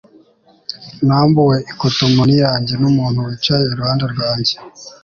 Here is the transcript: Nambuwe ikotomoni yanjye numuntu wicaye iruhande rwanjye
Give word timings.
Nambuwe 1.05 1.57
ikotomoni 1.71 2.35
yanjye 2.45 2.73
numuntu 2.81 3.19
wicaye 3.27 3.65
iruhande 3.71 4.05
rwanjye 4.13 4.53